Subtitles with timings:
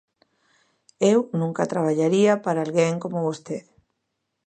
[1.11, 3.69] _Eu nunca traballaría para alguén como vostede.